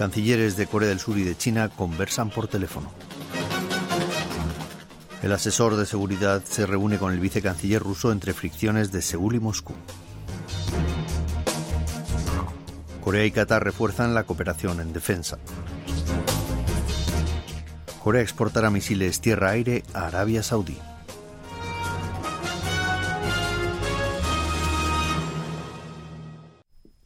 Cancilleres 0.00 0.56
de 0.56 0.66
Corea 0.66 0.88
del 0.88 0.98
Sur 0.98 1.18
y 1.18 1.24
de 1.24 1.36
China 1.36 1.68
conversan 1.68 2.30
por 2.30 2.48
teléfono. 2.48 2.90
El 5.22 5.30
asesor 5.30 5.76
de 5.76 5.84
seguridad 5.84 6.42
se 6.42 6.64
reúne 6.64 6.96
con 6.96 7.12
el 7.12 7.20
vicecanciller 7.20 7.82
ruso 7.82 8.10
entre 8.10 8.32
fricciones 8.32 8.92
de 8.92 9.02
Seúl 9.02 9.34
y 9.34 9.40
Moscú. 9.40 9.74
Corea 13.04 13.26
y 13.26 13.30
Qatar 13.30 13.62
refuerzan 13.62 14.14
la 14.14 14.24
cooperación 14.24 14.80
en 14.80 14.94
defensa. 14.94 15.36
Corea 18.02 18.22
exportará 18.22 18.70
misiles 18.70 19.20
tierra-aire 19.20 19.84
a 19.92 20.06
Arabia 20.06 20.42
Saudí. 20.42 20.78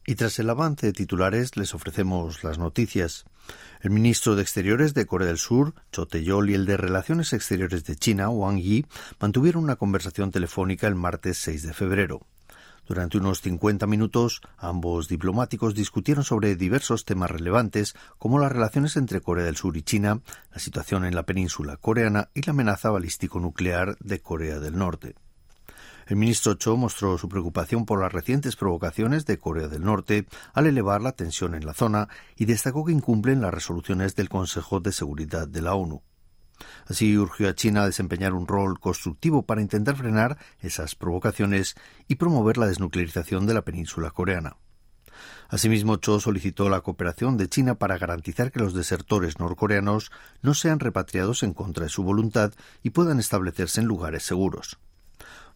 Y 0.06 0.16
tras 0.16 0.38
el 0.38 0.50
avance 0.50 0.86
de 0.86 0.92
titulares 0.92 1.56
les 1.56 1.74
ofrecemos 1.74 2.44
las 2.44 2.58
noticias. 2.58 3.24
El 3.80 3.90
ministro 3.90 4.36
de 4.36 4.42
Exteriores 4.42 4.92
de 4.92 5.06
Corea 5.06 5.28
del 5.28 5.38
Sur, 5.38 5.74
Cho 5.92 6.06
Tae-yol, 6.06 6.50
y 6.50 6.54
el 6.54 6.66
de 6.66 6.76
Relaciones 6.76 7.32
Exteriores 7.32 7.84
de 7.84 7.96
China, 7.96 8.28
Wang 8.28 8.58
Yi, 8.58 8.84
mantuvieron 9.18 9.64
una 9.64 9.76
conversación 9.76 10.30
telefónica 10.30 10.86
el 10.88 10.94
martes 10.94 11.38
6 11.38 11.62
de 11.62 11.72
febrero. 11.72 12.26
Durante 12.86 13.16
unos 13.16 13.40
50 13.40 13.86
minutos, 13.86 14.42
ambos 14.58 15.08
diplomáticos 15.08 15.74
discutieron 15.74 16.22
sobre 16.22 16.54
diversos 16.54 17.06
temas 17.06 17.30
relevantes, 17.30 17.94
como 18.18 18.38
las 18.38 18.52
relaciones 18.52 18.98
entre 18.98 19.22
Corea 19.22 19.46
del 19.46 19.56
Sur 19.56 19.74
y 19.78 19.82
China, 19.82 20.20
la 20.52 20.58
situación 20.58 21.06
en 21.06 21.14
la 21.14 21.22
península 21.22 21.78
coreana 21.78 22.28
y 22.34 22.42
la 22.42 22.50
amenaza 22.50 22.90
balístico-nuclear 22.90 23.96
de 24.00 24.20
Corea 24.20 24.60
del 24.60 24.76
Norte. 24.76 25.14
El 26.06 26.16
ministro 26.16 26.54
Cho 26.54 26.76
mostró 26.76 27.16
su 27.16 27.28
preocupación 27.28 27.86
por 27.86 28.00
las 28.00 28.12
recientes 28.12 28.56
provocaciones 28.56 29.24
de 29.24 29.38
Corea 29.38 29.68
del 29.68 29.84
Norte 29.84 30.26
al 30.52 30.66
elevar 30.66 31.00
la 31.00 31.12
tensión 31.12 31.54
en 31.54 31.64
la 31.64 31.72
zona 31.72 32.08
y 32.36 32.44
destacó 32.44 32.84
que 32.84 32.92
incumplen 32.92 33.40
las 33.40 33.54
resoluciones 33.54 34.14
del 34.14 34.28
Consejo 34.28 34.80
de 34.80 34.92
Seguridad 34.92 35.48
de 35.48 35.62
la 35.62 35.74
ONU. 35.74 36.02
Así 36.86 37.16
urgió 37.16 37.48
a 37.48 37.54
China 37.54 37.82
a 37.82 37.86
desempeñar 37.86 38.34
un 38.34 38.46
rol 38.46 38.78
constructivo 38.78 39.44
para 39.44 39.62
intentar 39.62 39.96
frenar 39.96 40.38
esas 40.60 40.94
provocaciones 40.94 41.74
y 42.06 42.16
promover 42.16 42.58
la 42.58 42.66
desnuclearización 42.66 43.46
de 43.46 43.54
la 43.54 43.62
península 43.62 44.10
coreana. 44.10 44.56
Asimismo, 45.48 45.96
Cho 45.96 46.20
solicitó 46.20 46.68
la 46.68 46.80
cooperación 46.80 47.36
de 47.36 47.48
China 47.48 47.76
para 47.76 47.98
garantizar 47.98 48.50
que 48.50 48.60
los 48.60 48.74
desertores 48.74 49.38
norcoreanos 49.38 50.10
no 50.42 50.54
sean 50.54 50.80
repatriados 50.80 51.42
en 51.42 51.54
contra 51.54 51.84
de 51.84 51.90
su 51.90 52.02
voluntad 52.02 52.52
y 52.82 52.90
puedan 52.90 53.20
establecerse 53.20 53.80
en 53.80 53.86
lugares 53.86 54.24
seguros. 54.24 54.78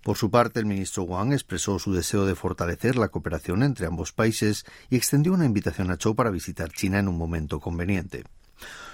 Por 0.09 0.17
su 0.17 0.31
parte, 0.31 0.59
el 0.59 0.64
ministro 0.64 1.03
Wang 1.03 1.34
expresó 1.34 1.78
su 1.78 1.92
deseo 1.92 2.25
de 2.25 2.34
fortalecer 2.34 2.97
la 2.97 3.09
cooperación 3.09 3.62
entre 3.62 3.84
ambos 3.84 4.11
países 4.11 4.64
y 4.89 4.97
extendió 4.97 5.34
una 5.34 5.45
invitación 5.45 5.91
a 5.91 5.98
Cho 5.98 6.14
para 6.14 6.31
visitar 6.31 6.73
China 6.73 6.98
en 6.98 7.09
un 7.09 7.19
momento 7.19 7.61
conveniente. 7.61 8.25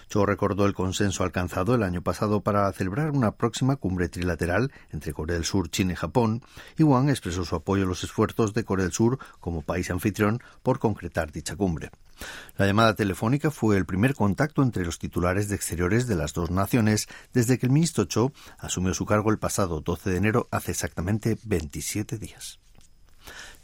Cho 0.09 0.27
recordó 0.27 0.67
el 0.67 0.75
consenso 0.75 1.25
alcanzado 1.25 1.75
el 1.75 1.83
año 1.83 2.03
pasado 2.03 2.41
para 2.43 2.71
celebrar 2.73 3.11
una 3.11 3.33
próxima 3.33 3.77
cumbre 3.77 4.09
trilateral 4.09 4.73
entre 4.93 5.13
Corea 5.13 5.35
del 5.35 5.45
Sur, 5.45 5.71
China 5.71 5.93
y 5.93 5.97
Japón, 5.97 6.43
y 6.79 6.83
Wang 6.83 7.09
expresó 7.09 7.45
su 7.45 7.57
apoyo 7.57 7.85
a 7.85 7.87
los 7.87 8.05
esfuerzos 8.05 8.55
de 8.55 8.65
Corea 8.65 8.85
del 8.85 8.93
Sur 8.93 9.19
como 9.41 9.63
país 9.63 9.91
anfitrión 9.91 10.41
por 10.63 10.79
concretar 10.79 11.33
dicha 11.33 11.57
cumbre. 11.57 11.91
La 12.57 12.67
llamada 12.67 12.95
telefónica 12.95 13.51
fue 13.51 13.77
el 13.77 13.87
primer 13.87 14.15
contacto 14.15 14.63
entre 14.63 14.85
los 14.85 14.99
titulares 14.99 15.49
de 15.49 15.57
exteriores 15.57 16.07
de 16.07 16.17
las 16.17 16.33
dos 16.33 16.51
naciones 16.51 17.09
desde 17.33 17.59
que 17.59 17.67
el 17.67 17.73
ministro 17.73 18.05
Cho 18.05 18.33
asumió 18.59 18.95
su 18.95 19.07
cargo 19.07 19.31
el 19.31 19.39
pasado 19.39 19.81
12 19.81 20.11
de 20.11 20.17
enero 20.17 20.49
hace 20.51 20.71
exactamente 20.71 21.39
27 21.45 22.19
días. 22.19 22.61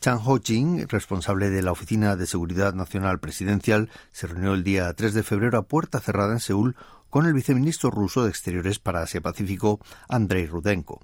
Chang 0.00 0.22
Ho-jing, 0.24 0.88
responsable 0.88 1.50
de 1.50 1.60
la 1.60 1.72
Oficina 1.72 2.16
de 2.16 2.26
Seguridad 2.26 2.72
Nacional 2.72 3.20
Presidencial, 3.20 3.90
se 4.12 4.26
reunió 4.26 4.54
el 4.54 4.64
día 4.64 4.90
3 4.94 5.12
de 5.12 5.22
febrero 5.22 5.58
a 5.58 5.68
puerta 5.68 6.00
cerrada 6.00 6.32
en 6.32 6.40
Seúl 6.40 6.74
con 7.10 7.26
el 7.26 7.34
viceministro 7.34 7.90
ruso 7.90 8.24
de 8.24 8.30
Exteriores 8.30 8.78
para 8.78 9.02
Asia-Pacífico, 9.02 9.78
Andrei 10.08 10.46
Rudenko. 10.46 11.02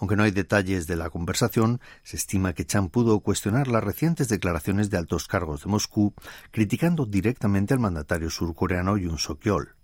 Aunque 0.00 0.16
no 0.16 0.24
hay 0.24 0.32
detalles 0.32 0.88
de 0.88 0.96
la 0.96 1.08
conversación, 1.08 1.80
se 2.02 2.16
estima 2.16 2.52
que 2.52 2.66
Chang 2.66 2.88
pudo 2.88 3.20
cuestionar 3.20 3.68
las 3.68 3.84
recientes 3.84 4.28
declaraciones 4.28 4.90
de 4.90 4.98
altos 4.98 5.28
cargos 5.28 5.62
de 5.62 5.70
Moscú, 5.70 6.12
criticando 6.50 7.06
directamente 7.06 7.74
al 7.74 7.80
mandatario 7.80 8.30
surcoreano 8.30 8.96
Yoon 8.96 9.18
Suk-yeol. 9.18 9.75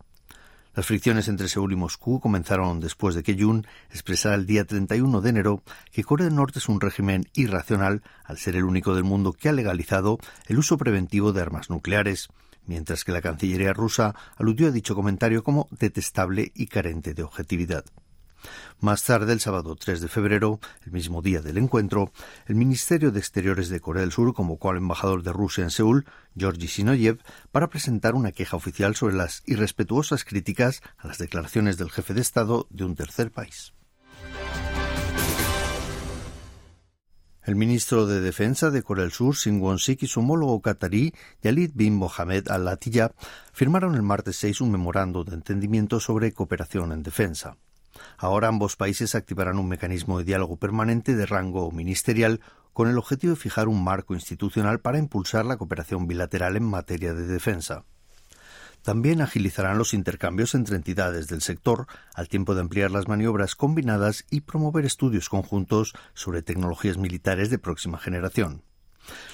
Las 0.74 0.86
fricciones 0.86 1.28
entre 1.28 1.48
Seúl 1.48 1.74
y 1.74 1.76
Moscú 1.76 2.18
comenzaron 2.18 2.80
después 2.80 3.14
de 3.14 3.22
que 3.22 3.36
Yoon 3.36 3.66
expresara 3.90 4.36
el 4.36 4.46
día 4.46 4.64
31 4.64 5.20
de 5.20 5.28
enero 5.28 5.62
que 5.90 6.02
Corea 6.02 6.24
del 6.24 6.34
Norte 6.34 6.60
es 6.60 6.68
un 6.68 6.80
régimen 6.80 7.28
irracional 7.34 8.02
al 8.24 8.38
ser 8.38 8.56
el 8.56 8.64
único 8.64 8.94
del 8.94 9.04
mundo 9.04 9.34
que 9.34 9.50
ha 9.50 9.52
legalizado 9.52 10.18
el 10.46 10.58
uso 10.58 10.78
preventivo 10.78 11.34
de 11.34 11.42
armas 11.42 11.68
nucleares, 11.68 12.30
mientras 12.64 13.04
que 13.04 13.12
la 13.12 13.20
Cancillería 13.20 13.74
rusa 13.74 14.14
aludió 14.36 14.68
a 14.68 14.70
dicho 14.70 14.94
comentario 14.94 15.44
como 15.44 15.68
detestable 15.78 16.52
y 16.54 16.68
carente 16.68 17.12
de 17.12 17.22
objetividad. 17.22 17.84
Más 18.80 19.04
tarde, 19.04 19.32
el 19.32 19.40
sábado 19.40 19.76
3 19.76 20.00
de 20.00 20.08
febrero, 20.08 20.60
el 20.84 20.92
mismo 20.92 21.22
día 21.22 21.40
del 21.40 21.58
encuentro, 21.58 22.12
el 22.46 22.54
Ministerio 22.54 23.10
de 23.10 23.20
Exteriores 23.20 23.68
de 23.68 23.80
Corea 23.80 24.02
del 24.02 24.12
Sur 24.12 24.34
convocó 24.34 24.70
al 24.70 24.78
embajador 24.78 25.22
de 25.22 25.32
Rusia 25.32 25.64
en 25.64 25.70
Seúl, 25.70 26.04
Georgi 26.36 26.68
Sinoyev, 26.68 27.18
para 27.50 27.68
presentar 27.68 28.14
una 28.14 28.32
queja 28.32 28.56
oficial 28.56 28.96
sobre 28.96 29.14
las 29.14 29.42
irrespetuosas 29.46 30.24
críticas 30.24 30.82
a 30.98 31.06
las 31.06 31.18
declaraciones 31.18 31.76
del 31.76 31.90
jefe 31.90 32.14
de 32.14 32.20
Estado 32.20 32.66
de 32.70 32.84
un 32.84 32.96
tercer 32.96 33.30
país. 33.30 33.72
El 37.44 37.56
ministro 37.56 38.06
de 38.06 38.20
Defensa 38.20 38.70
de 38.70 38.84
Corea 38.84 39.02
del 39.02 39.10
Sur, 39.10 39.34
Sin 39.34 39.60
Won-sik, 39.60 40.04
y 40.04 40.06
su 40.06 40.20
homólogo 40.20 40.60
qatarí, 40.62 41.12
Yalid 41.42 41.72
bin 41.74 41.96
Mohamed 41.96 42.48
al-Latiyah, 42.48 43.10
firmaron 43.52 43.96
el 43.96 44.02
martes 44.02 44.36
6 44.36 44.60
un 44.60 44.70
memorando 44.70 45.24
de 45.24 45.34
entendimiento 45.34 45.98
sobre 45.98 46.32
cooperación 46.32 46.92
en 46.92 47.02
defensa. 47.02 47.56
Ahora 48.16 48.48
ambos 48.48 48.76
países 48.76 49.14
activarán 49.14 49.58
un 49.58 49.68
mecanismo 49.68 50.18
de 50.18 50.24
diálogo 50.24 50.56
permanente 50.56 51.14
de 51.14 51.26
rango 51.26 51.70
ministerial 51.70 52.40
con 52.72 52.88
el 52.88 52.98
objetivo 52.98 53.34
de 53.34 53.40
fijar 53.40 53.68
un 53.68 53.84
marco 53.84 54.14
institucional 54.14 54.80
para 54.80 54.98
impulsar 54.98 55.44
la 55.44 55.56
cooperación 55.56 56.06
bilateral 56.06 56.56
en 56.56 56.64
materia 56.64 57.14
de 57.14 57.26
defensa. 57.26 57.84
También 58.82 59.22
agilizarán 59.22 59.78
los 59.78 59.94
intercambios 59.94 60.54
entre 60.54 60.74
entidades 60.74 61.28
del 61.28 61.40
sector, 61.40 61.86
al 62.14 62.28
tiempo 62.28 62.54
de 62.54 62.62
ampliar 62.62 62.90
las 62.90 63.06
maniobras 63.06 63.54
combinadas 63.54 64.24
y 64.28 64.40
promover 64.40 64.84
estudios 64.84 65.28
conjuntos 65.28 65.94
sobre 66.14 66.42
tecnologías 66.42 66.98
militares 66.98 67.48
de 67.48 67.58
próxima 67.58 67.98
generación. 67.98 68.62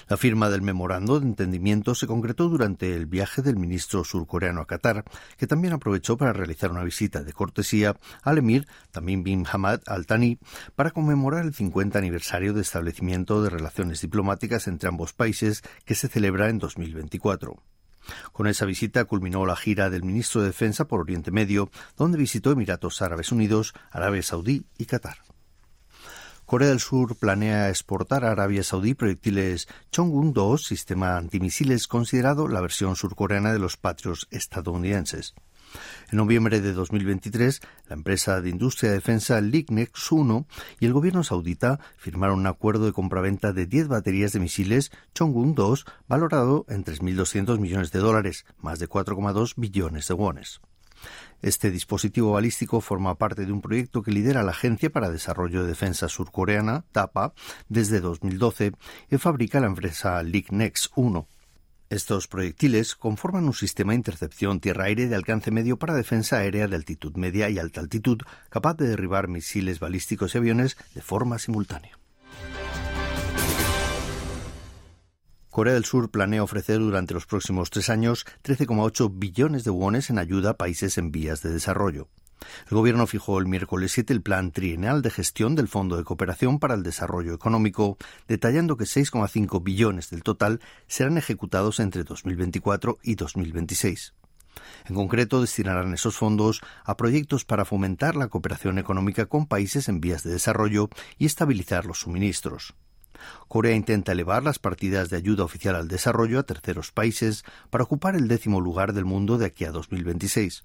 La 0.09 0.17
firma 0.17 0.49
del 0.49 0.63
memorando 0.63 1.21
de 1.21 1.27
entendimiento 1.27 1.95
se 1.95 2.07
concretó 2.07 2.49
durante 2.49 2.95
el 2.95 3.07
viaje 3.07 3.43
del 3.43 3.57
ministro 3.57 4.05
surcoreano 4.05 4.61
a 4.61 4.67
Qatar, 4.67 5.05
que 5.37 5.47
también 5.47 5.75
aprovechó 5.75 6.17
para 6.17 6.33
realizar 6.33 6.71
una 6.71 6.85
visita 6.85 7.23
de 7.23 7.33
cortesía 7.33 7.97
al 8.23 8.39
emir 8.39 8.67
Tamim 8.91 9.23
bin 9.23 9.47
Hamad 9.51 9.81
Al 9.87 10.07
Thani 10.07 10.39
para 10.75 10.91
conmemorar 10.91 11.45
el 11.45 11.55
50 11.55 11.99
aniversario 11.99 12.55
de 12.55 12.63
establecimiento 12.63 13.43
de 13.43 13.51
relaciones 13.51 14.01
diplomáticas 14.01 14.67
entre 14.67 14.89
ambos 14.89 15.13
países 15.13 15.63
que 15.85 15.95
se 15.95 16.09
celebra 16.09 16.49
en 16.49 16.59
2024. 16.59 17.63
Con 18.33 18.47
esa 18.47 18.65
visita 18.65 19.05
culminó 19.05 19.45
la 19.45 19.57
gira 19.57 19.91
del 19.91 20.05
ministro 20.05 20.41
de 20.41 20.49
Defensa 20.49 20.87
por 20.87 21.01
Oriente 21.01 21.31
Medio, 21.31 21.71
donde 21.97 22.19
visitó 22.19 22.51
Emiratos 22.51 23.03
Árabes 23.03 23.33
Unidos, 23.33 23.75
Arabia 23.91 24.23
Saudí 24.23 24.65
y 24.79 24.87
Qatar. 24.87 25.28
Corea 26.49 26.71
del 26.71 26.81
Sur 26.81 27.15
planea 27.15 27.69
exportar 27.69 28.25
a 28.25 28.31
Arabia 28.31 28.63
Saudí 28.63 28.95
proyectiles 28.95 29.69
Chongun-2, 29.93 30.65
sistema 30.65 31.19
antimisiles 31.19 31.87
considerado 31.87 32.49
la 32.49 32.63
versión 32.63 32.97
surcoreana 32.97 33.53
de 33.53 33.59
los 33.59 33.77
patrios 33.77 34.29
estadounidenses. 34.31 35.35
En 36.11 36.17
noviembre 36.17 36.63
de 36.63 36.73
2023, 36.73 37.61
la 37.91 37.97
empresa 37.97 38.41
de 38.41 38.49
industria 38.49 38.89
de 38.89 38.97
defensa 38.97 39.43
Lignex 39.43 40.11
1 40.11 40.47
y 40.81 40.87
el 40.87 40.95
gobierno 40.95 41.23
saudita 41.23 41.81
firmaron 41.99 42.39
un 42.39 42.47
acuerdo 42.47 42.87
de 42.87 42.95
compraventa 42.95 43.53
de 43.53 43.67
10 43.67 43.89
baterías 43.89 44.33
de 44.33 44.41
misiles 44.41 44.91
Chongun-2 45.15 45.85
valorado 46.09 46.65
en 46.71 46.83
3.200 46.83 47.59
millones 47.59 47.93
de 47.93 47.99
dólares, 47.99 48.47
más 48.57 48.79
de 48.79 48.89
4,2 48.89 49.53
billones 49.59 50.09
de 50.09 50.15
wones. 50.15 50.63
Este 51.41 51.71
dispositivo 51.71 52.33
balístico 52.33 52.81
forma 52.81 53.15
parte 53.17 53.47
de 53.47 53.53
un 53.53 53.61
proyecto 53.61 54.03
que 54.03 54.11
lidera 54.11 54.43
la 54.43 54.51
Agencia 54.51 54.91
para 54.91 55.11
Desarrollo 55.11 55.63
de 55.63 55.69
Defensa 55.69 56.09
Surcoreana, 56.09 56.85
TAPA, 56.93 57.33
desde 57.69 58.01
2012 58.01 58.73
y 59.11 59.19
fabrica 59.19 59.61
la 59.61 59.69
empresa 59.69 60.23
Lignex 60.23 60.91
1. 60.97 61.29
Estos 61.91 62.29
proyectiles 62.29 62.95
conforman 62.95 63.45
un 63.45 63.55
sistema 63.55 63.93
de 63.93 63.97
intercepción 63.97 64.61
tierra-aire 64.61 65.09
de 65.09 65.15
alcance 65.15 65.51
medio 65.51 65.79
para 65.79 65.95
defensa 65.95 66.37
aérea 66.37 66.69
de 66.69 66.77
altitud 66.77 67.17
media 67.17 67.49
y 67.49 67.59
alta 67.59 67.81
altitud, 67.81 68.21
capaz 68.51 68.75
de 68.75 68.89
derribar 68.89 69.29
misiles 69.29 69.81
balísticos 69.81 70.35
y 70.35 70.39
aviones 70.39 70.77
de 70.95 71.01
forma 71.01 71.39
simultánea. 71.39 71.98
Corea 75.59 75.75
del 75.75 75.85
Sur 75.85 76.13
planea 76.13 76.45
ofrecer 76.45 76.79
durante 76.79 77.15
los 77.15 77.27
próximos 77.27 77.71
tres 77.71 77.91
años 77.91 78.27
13,8 78.45 79.11
billones 79.13 79.65
de 79.65 79.71
wones 79.71 80.09
en 80.09 80.21
ayuda 80.21 80.51
a 80.51 80.57
países 80.57 80.99
en 80.99 81.11
vías 81.11 81.43
de 81.43 81.51
desarrollo. 81.51 82.07
El 82.71 82.77
Gobierno 82.77 83.09
fijó 83.09 83.41
el 83.41 83.47
miércoles 83.47 83.91
7 83.91 84.13
el 84.13 84.23
plan 84.23 84.53
trienal 84.53 85.03
de 85.03 85.11
gestión 85.11 85.57
del 85.57 85.67
Fondo 85.67 85.97
de 85.97 86.05
Cooperación 86.05 86.61
para 86.61 86.75
el 86.75 86.85
Desarrollo 86.85 87.35
Económico, 87.35 87.99
detallando 88.29 88.77
que 88.77 88.85
6,5 88.85 89.61
billones 89.61 90.11
del 90.11 90.23
total 90.23 90.61
serán 90.87 91.19
ejecutados 91.19 91.81
entre 91.81 92.05
2024 92.05 93.01
y 93.03 93.17
2026. 93.17 94.15
En 94.89 94.95
concreto, 94.95 95.41
destinarán 95.41 95.93
esos 95.93 96.17
fondos 96.17 96.61
a 96.85 96.97
proyectos 96.97 97.45
para 97.45 97.65
fomentar 97.65 98.15
la 98.15 98.29
cooperación 98.29 98.79
económica 98.79 99.27
con 99.27 99.49
países 99.49 99.89
en 99.89 100.01
vías 100.01 100.23
de 100.23 100.31
desarrollo 100.31 100.89
y 101.19 101.27
estabilizar 101.27 101.85
los 101.85 101.99
suministros. 101.99 102.77
Corea 103.49 103.75
intenta 103.75 104.13
elevar 104.13 104.43
las 104.43 104.59
partidas 104.59 105.11
de 105.11 105.17
ayuda 105.17 105.45
oficial 105.45 105.75
al 105.77 105.89
desarrollo 105.89 106.39
a 106.39 106.45
terceros 106.45 106.93
países 106.93 107.45
para 107.71 107.85
ocupar 107.85 108.17
el 108.17 108.29
décimo 108.29 108.61
lugar 108.61 108.93
del 108.93 109.05
mundo 109.05 109.39
de 109.39 109.47
aquí 109.47 109.65
a 109.65 109.73
2026. 109.73 110.65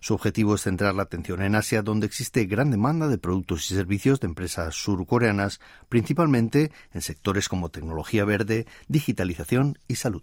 Su 0.00 0.14
objetivo 0.14 0.54
es 0.54 0.62
centrar 0.62 0.94
la 0.94 1.02
atención 1.02 1.42
en 1.42 1.54
Asia, 1.54 1.82
donde 1.82 2.06
existe 2.06 2.44
gran 2.44 2.70
demanda 2.70 3.08
de 3.08 3.18
productos 3.18 3.70
y 3.70 3.74
servicios 3.74 4.20
de 4.20 4.28
empresas 4.28 4.74
surcoreanas, 4.74 5.60
principalmente 5.88 6.70
en 6.92 7.02
sectores 7.02 7.48
como 7.48 7.70
tecnología 7.70 8.24
verde, 8.24 8.66
digitalización 8.88 9.78
y 9.88 9.96
salud. 9.96 10.22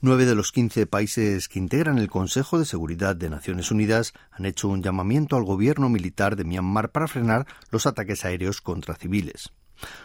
Nueve 0.00 0.24
de 0.24 0.34
los 0.34 0.52
quince 0.52 0.86
países 0.86 1.48
que 1.48 1.58
integran 1.58 1.98
el 1.98 2.08
Consejo 2.08 2.58
de 2.58 2.64
Seguridad 2.64 3.14
de 3.14 3.28
Naciones 3.28 3.70
Unidas 3.70 4.14
han 4.30 4.46
hecho 4.46 4.68
un 4.68 4.82
llamamiento 4.82 5.36
al 5.36 5.44
gobierno 5.44 5.90
militar 5.90 6.36
de 6.36 6.44
Myanmar 6.44 6.90
para 6.90 7.08
frenar 7.08 7.46
los 7.70 7.86
ataques 7.86 8.24
aéreos 8.24 8.62
contra 8.62 8.94
civiles. 8.94 9.52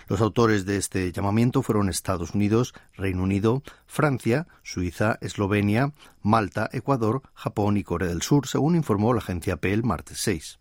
Los 0.07 0.21
autores 0.21 0.65
de 0.65 0.77
este 0.77 1.11
llamamiento 1.11 1.61
fueron 1.61 1.89
Estados 1.89 2.35
Unidos, 2.35 2.73
Reino 2.93 3.23
Unido, 3.23 3.63
Francia, 3.85 4.47
Suiza, 4.63 5.17
Eslovenia, 5.21 5.93
Malta, 6.21 6.69
Ecuador, 6.71 7.21
Japón 7.33 7.77
y 7.77 7.83
Corea 7.83 8.09
del 8.09 8.21
Sur, 8.21 8.47
según 8.47 8.75
informó 8.75 9.13
la 9.13 9.19
agencia 9.19 9.57
P 9.57 9.73
el 9.73 9.83
martes 9.83 10.19
6. 10.19 10.59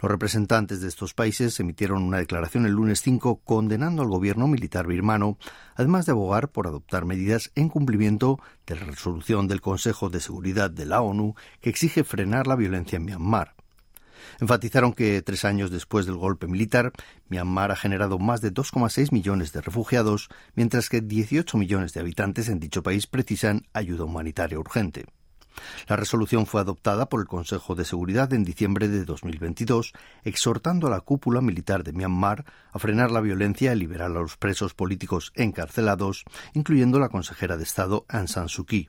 Los 0.00 0.10
representantes 0.10 0.80
de 0.80 0.88
estos 0.88 1.14
países 1.14 1.58
emitieron 1.60 2.02
una 2.02 2.18
declaración 2.18 2.66
el 2.66 2.72
lunes 2.72 3.00
5 3.02 3.40
condenando 3.44 4.02
al 4.02 4.08
gobierno 4.08 4.46
militar 4.46 4.86
birmano, 4.86 5.38
además 5.74 6.06
de 6.06 6.12
abogar 6.12 6.50
por 6.50 6.66
adoptar 6.66 7.04
medidas 7.04 7.50
en 7.54 7.68
cumplimiento 7.68 8.38
de 8.66 8.76
la 8.76 8.84
resolución 8.84 9.48
del 9.48 9.60
Consejo 9.60 10.10
de 10.10 10.20
Seguridad 10.20 10.70
de 10.70 10.86
la 10.86 11.00
ONU 11.00 11.34
que 11.60 11.70
exige 11.70 12.04
frenar 12.04 12.46
la 12.46 12.56
violencia 12.56 12.96
en 12.96 13.04
Myanmar. 13.04 13.54
Enfatizaron 14.40 14.92
que 14.92 15.22
tres 15.22 15.44
años 15.44 15.70
después 15.70 16.06
del 16.06 16.16
golpe 16.16 16.46
militar, 16.46 16.92
Myanmar 17.28 17.70
ha 17.70 17.76
generado 17.76 18.18
más 18.18 18.40
de 18.40 18.52
2,6 18.52 19.12
millones 19.12 19.52
de 19.52 19.60
refugiados, 19.60 20.28
mientras 20.54 20.88
que 20.88 21.00
18 21.00 21.56
millones 21.58 21.92
de 21.92 22.00
habitantes 22.00 22.48
en 22.48 22.60
dicho 22.60 22.82
país 22.82 23.06
precisan 23.06 23.66
ayuda 23.72 24.04
humanitaria 24.04 24.58
urgente. 24.58 25.06
La 25.88 25.96
resolución 25.96 26.46
fue 26.46 26.60
adoptada 26.60 27.08
por 27.08 27.20
el 27.20 27.26
Consejo 27.26 27.74
de 27.74 27.84
Seguridad 27.84 28.32
en 28.32 28.44
diciembre 28.44 28.88
de 28.88 29.04
2022, 29.04 29.92
exhortando 30.24 30.86
a 30.86 30.90
la 30.90 31.00
cúpula 31.00 31.40
militar 31.40 31.84
de 31.84 31.92
Myanmar 31.92 32.44
a 32.72 32.78
frenar 32.78 33.10
la 33.10 33.20
violencia 33.20 33.72
y 33.72 33.78
liberar 33.78 34.10
a 34.10 34.20
los 34.20 34.36
presos 34.36 34.74
políticos 34.74 35.32
encarcelados, 35.34 36.24
incluyendo 36.54 36.98
la 36.98 37.08
consejera 37.08 37.56
de 37.56 37.64
Estado 37.64 38.06
Aung 38.08 38.28
San 38.28 38.48
Suu 38.48 38.64
Kyi. 38.64 38.88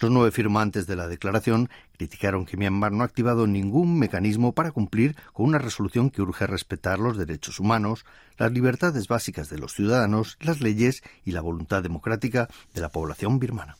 Los 0.00 0.10
nueve 0.10 0.30
firmantes 0.30 0.86
de 0.86 0.96
la 0.96 1.06
declaración 1.06 1.68
criticaron 1.96 2.46
que 2.46 2.56
Myanmar 2.56 2.92
no 2.92 3.02
ha 3.02 3.06
activado 3.06 3.46
ningún 3.46 3.98
mecanismo 3.98 4.52
para 4.52 4.72
cumplir 4.72 5.16
con 5.32 5.46
una 5.46 5.58
resolución 5.58 6.10
que 6.10 6.22
urge 6.22 6.46
respetar 6.46 6.98
los 6.98 7.16
derechos 7.16 7.60
humanos, 7.60 8.04
las 8.36 8.52
libertades 8.52 9.08
básicas 9.08 9.48
de 9.48 9.58
los 9.58 9.74
ciudadanos, 9.74 10.36
las 10.40 10.60
leyes 10.60 11.02
y 11.24 11.32
la 11.32 11.40
voluntad 11.40 11.82
democrática 11.82 12.48
de 12.74 12.80
la 12.80 12.88
población 12.88 13.38
birmana. 13.38 13.76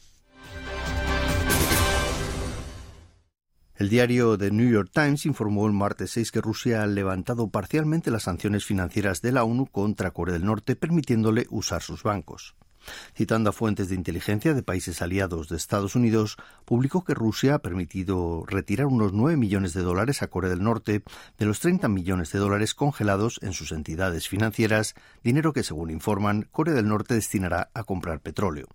El 3.77 3.89
diario 3.89 4.39
The 4.39 4.53
New 4.53 4.71
York 4.71 4.91
Times 4.93 5.27
informó 5.27 5.67
el 5.67 5.73
martes 5.73 6.13
6 6.13 6.31
que 6.31 6.41
Rusia 6.41 6.85
ha 6.85 6.87
levantado 6.87 7.49
parcialmente 7.49 8.13
las 8.13 8.23
sanciones 8.23 8.65
financieras 8.65 9.21
de 9.21 9.33
la 9.33 9.43
ONU 9.43 9.67
contra 9.67 10.13
Corea 10.13 10.35
del 10.35 10.45
Norte, 10.45 10.77
permitiéndole 10.77 11.47
usar 11.51 11.83
sus 11.83 12.05
bancos. 12.05 12.55
Citando 13.17 13.51
a 13.51 13.53
fuentes 13.53 13.89
de 13.89 13.95
inteligencia 13.95 14.55
de 14.55 14.63
países 14.63 15.03
aliados 15.03 15.49
de 15.49 15.57
Estados 15.57 15.95
Unidos, 15.95 16.37
publicó 16.65 17.05
que 17.05 17.15
Rusia 17.15 17.57
ha 17.57 17.59
permitido 17.61 18.45
retirar 18.47 18.87
unos 18.87 19.13
9 19.13 19.37
millones 19.37 19.75
de 19.75 19.83
dólares 19.83 20.23
a 20.23 20.29
Corea 20.29 20.51
del 20.51 20.63
Norte 20.63 21.03
de 21.39 21.47
los 21.47 21.61
30 21.61 21.89
millones 21.89 22.33
de 22.33 22.39
dólares 22.39 22.75
congelados 22.75 23.39
en 23.43 23.53
sus 23.53 23.73
entidades 23.73 24.29
financieras, 24.29 24.95
dinero 25.23 25.53
que, 25.53 25.63
según 25.63 25.91
informan, 25.91 26.49
Corea 26.51 26.75
del 26.75 26.89
Norte 26.89 27.15
destinará 27.15 27.71
a 27.75 27.85
comprar 27.85 28.21
petróleo. 28.21 28.69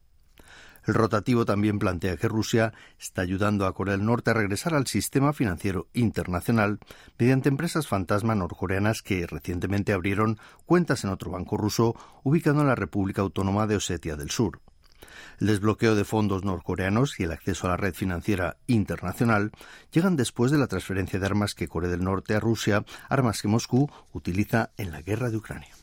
El 0.85 0.93
rotativo 0.93 1.45
también 1.45 1.79
plantea 1.79 2.17
que 2.17 2.27
Rusia 2.27 2.73
está 2.99 3.21
ayudando 3.21 3.65
a 3.65 3.73
Corea 3.73 3.97
del 3.97 4.05
Norte 4.05 4.31
a 4.31 4.33
regresar 4.33 4.73
al 4.73 4.87
sistema 4.87 5.33
financiero 5.33 5.87
internacional 5.93 6.79
mediante 7.17 7.49
empresas 7.49 7.87
fantasma 7.87 8.35
norcoreanas 8.35 9.01
que 9.01 9.27
recientemente 9.27 9.93
abrieron 9.93 10.39
cuentas 10.65 11.03
en 11.03 11.11
otro 11.11 11.31
banco 11.31 11.57
ruso 11.57 11.95
ubicado 12.23 12.61
en 12.61 12.67
la 12.67 12.75
República 12.75 13.21
Autónoma 13.21 13.67
de 13.67 13.75
Osetia 13.75 14.15
del 14.15 14.29
Sur. 14.29 14.61
El 15.39 15.47
desbloqueo 15.47 15.95
de 15.95 16.03
fondos 16.03 16.43
norcoreanos 16.43 17.19
y 17.19 17.23
el 17.23 17.31
acceso 17.31 17.67
a 17.67 17.71
la 17.71 17.77
red 17.77 17.93
financiera 17.93 18.57
internacional 18.67 19.51
llegan 19.91 20.15
después 20.15 20.51
de 20.51 20.57
la 20.57 20.67
transferencia 20.67 21.19
de 21.19 21.25
armas 21.25 21.55
que 21.55 21.67
Corea 21.67 21.89
del 21.89 22.03
Norte 22.03 22.35
a 22.35 22.39
Rusia, 22.39 22.83
armas 23.07 23.41
que 23.41 23.47
Moscú 23.47 23.89
utiliza 24.11 24.71
en 24.77 24.91
la 24.91 25.01
guerra 25.01 25.29
de 25.29 25.37
Ucrania. 25.37 25.73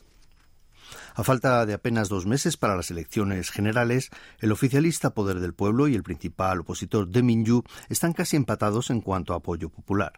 A 1.15 1.23
falta 1.23 1.65
de 1.65 1.73
apenas 1.73 2.09
dos 2.09 2.25
meses 2.25 2.57
para 2.57 2.75
las 2.75 2.91
elecciones 2.91 3.51
generales, 3.51 4.09
el 4.39 4.51
oficialista 4.51 5.13
Poder 5.13 5.39
del 5.39 5.53
Pueblo 5.53 5.87
y 5.87 5.95
el 5.95 6.03
principal 6.03 6.61
opositor 6.61 7.07
de 7.07 7.23
Minyu 7.23 7.63
están 7.89 8.13
casi 8.13 8.35
empatados 8.35 8.89
en 8.89 9.01
cuanto 9.01 9.33
a 9.33 9.37
apoyo 9.37 9.69
popular. 9.69 10.13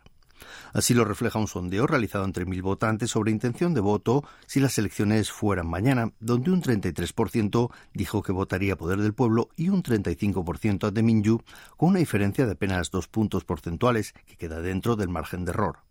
Así 0.73 0.93
lo 0.93 1.05
refleja 1.05 1.39
un 1.39 1.47
sondeo 1.47 1.87
realizado 1.87 2.25
entre 2.25 2.45
mil 2.45 2.61
votantes 2.61 3.11
sobre 3.11 3.31
intención 3.31 3.73
de 3.73 3.81
voto 3.81 4.23
si 4.45 4.59
las 4.59 4.77
elecciones 4.77 5.31
fueran 5.31 5.67
mañana, 5.67 6.11
donde 6.19 6.51
un 6.51 6.61
33% 6.61 7.71
dijo 7.93 8.21
que 8.21 8.31
votaría 8.31 8.77
Poder 8.77 8.99
del 8.99 9.13
Pueblo 9.13 9.49
y 9.55 9.69
un 9.69 9.83
35% 9.83 10.87
a 10.87 11.01
Minyu, 11.01 11.41
con 11.77 11.89
una 11.89 11.99
diferencia 11.99 12.45
de 12.45 12.53
apenas 12.53 12.91
dos 12.91 13.07
puntos 13.07 13.43
porcentuales 13.43 14.13
que 14.25 14.37
queda 14.37 14.61
dentro 14.61 14.95
del 14.95 15.09
margen 15.09 15.45
de 15.45 15.51
error. 15.51 15.88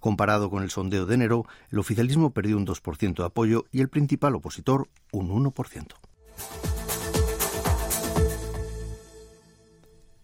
Comparado 0.00 0.50
con 0.50 0.62
el 0.62 0.70
sondeo 0.70 1.06
de 1.06 1.14
enero, 1.14 1.46
el 1.70 1.78
oficialismo 1.78 2.30
perdió 2.30 2.56
un 2.56 2.66
2% 2.66 3.16
de 3.16 3.24
apoyo 3.24 3.64
y 3.72 3.80
el 3.80 3.88
principal 3.88 4.34
opositor 4.34 4.88
un 5.12 5.30
1%. 5.30 6.77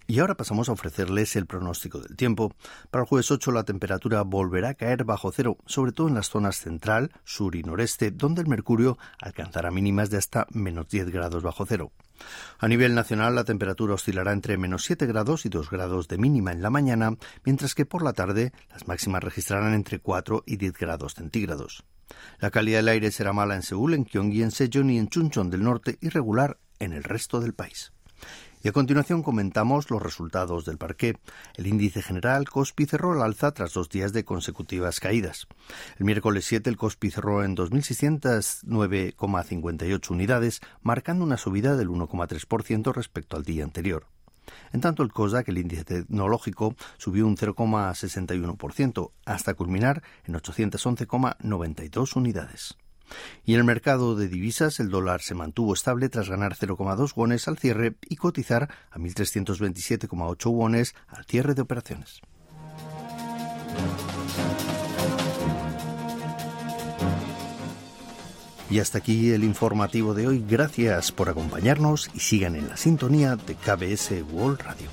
Y 0.07 0.19
ahora 0.19 0.37
pasamos 0.37 0.69
a 0.69 0.73
ofrecerles 0.73 1.35
el 1.35 1.47
pronóstico 1.47 1.99
del 1.99 2.15
tiempo. 2.15 2.55
Para 2.91 3.05
el 3.05 3.09
jueves 3.09 3.31
8 3.31 3.53
la 3.53 3.65
temperatura 3.65 4.21
volverá 4.23 4.71
a 4.71 4.75
caer 4.75 5.05
bajo 5.05 5.33
cero, 5.33 5.57
sobre 5.65 5.93
todo 5.93 6.09
en 6.09 6.15
las 6.15 6.29
zonas 6.29 6.59
central, 6.59 7.11
sur 7.25 7.57
y 7.57 7.63
noreste, 7.63 8.11
donde 8.11 8.43
el 8.43 8.49
mercurio 8.49 8.99
alcanzará 9.19 9.71
mínimas 9.71 10.11
de 10.11 10.19
hasta 10.19 10.47
menos 10.51 10.89
10 10.89 11.11
grados 11.11 11.43
bajo 11.43 11.65
cero. 11.65 11.91
A 12.59 12.69
nivel 12.69 12.95
nacional, 12.95 13.35
la 13.35 13.45
temperatura 13.45 13.95
oscilará 13.95 14.33
entre 14.33 14.59
menos 14.59 14.85
7 14.85 15.07
grados 15.07 15.47
y 15.47 15.49
2 15.49 15.71
grados 15.71 16.07
de 16.07 16.19
mínima 16.19 16.53
en 16.53 16.61
la 16.61 16.71
mañana, 16.71 17.17
mientras 17.45 17.75
que 17.75 17.87
por 17.87 18.03
la 18.03 18.13
tarde 18.13 18.53
las 18.71 18.87
máximas 18.87 19.25
registrarán 19.25 19.73
entre 19.73 20.01
4 20.01 20.45
y 20.47 20.57
10 20.57 20.75
grados 20.75 21.15
centígrados. 21.15 21.85
La 22.41 22.51
calidad 22.51 22.79
del 22.79 22.89
aire 22.89 23.11
será 23.11 23.33
mala 23.33 23.57
en 23.57 23.63
Seúl, 23.63 23.95
en 23.95 24.05
Gyeonggi, 24.05 24.43
en 24.43 24.51
Sejong 24.51 24.91
y 24.91 24.99
en 24.99 25.09
Chuncheon 25.09 25.49
del 25.49 25.63
norte 25.63 25.97
y 26.03 26.11
regular 26.11 26.59
en 26.79 26.93
el 26.93 27.05
resto 27.05 27.41
del 27.41 27.55
país. 27.55 27.93
Y 28.65 28.69
a 28.69 28.73
continuación 28.73 29.23
comentamos 29.23 29.91
los 29.91 30.03
resultados 30.03 30.65
del 30.65 30.79
parqué. 30.79 31.19
El 31.57 31.67
índice 31.67 32.01
general 32.01 32.49
Cospi 32.49 32.87
cerró 32.87 33.13
al 33.13 33.21
alza 33.21 33.53
tras 33.53 33.75
dos 33.75 33.91
días 33.91 34.15
de 34.15 34.25
consecutivas 34.25 35.01
caídas. 35.01 35.47
El 35.99 36.07
miércoles 36.07 36.47
7 36.47 36.71
el 36.71 36.79
Cospi 36.79 37.11
cerró 37.11 37.45
en 37.45 37.55
2.609,58 37.55 40.11
unidades, 40.11 40.63
marcando 40.81 41.25
una 41.25 41.37
subida 41.37 41.77
del 41.77 41.91
1,3% 41.91 42.95
respecto 42.95 43.37
al 43.37 43.43
día 43.43 43.65
anterior. 43.65 44.07
En 44.73 44.81
tanto, 44.81 45.03
el 45.03 45.13
COSDAC, 45.13 45.51
el 45.51 45.59
índice 45.59 45.85
tecnológico, 45.85 46.75
subió 46.97 47.27
un 47.27 47.37
0,61% 47.37 49.11
hasta 49.27 49.53
culminar 49.53 50.03
en 50.25 50.37
811,92 50.37 52.17
unidades. 52.17 52.79
Y 53.45 53.55
en 53.55 53.61
el 53.61 53.65
mercado 53.65 54.15
de 54.17 54.29
divisas 54.29 54.81
el 54.81 54.91
dólar 54.91 55.23
se 55.23 55.35
mantuvo 55.35 55.75
estable 55.75 56.09
tras 56.09 56.29
ganar 56.29 56.57
0,2 56.57 57.13
wones 57.15 57.49
al 57.49 57.59
cierre 57.59 57.97
y 58.09 58.17
cotizar 58.17 58.71
a 58.91 58.99
1.327,8 58.99 60.51
wones 60.51 60.95
al 61.09 61.25
cierre 61.25 61.55
de 61.55 61.63
operaciones. 61.63 62.21
Y 68.71 68.79
hasta 68.81 68.99
aquí 68.99 69.31
el 69.31 69.45
informativo 69.45 70.15
de 70.15 70.27
hoy. 70.27 70.45
Gracias 70.49 71.13
por 71.13 71.29
acompañarnos 71.29 72.11
y 72.15 72.21
sigan 72.21 72.57
en 72.57 72.69
la 72.69 72.77
sintonía 72.77 73.37
de 73.37 73.55
KBS 73.55 74.23
World 74.33 74.61
Radio. 74.63 74.89